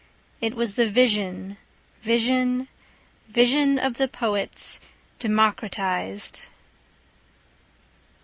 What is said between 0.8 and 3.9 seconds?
vision, vision, vision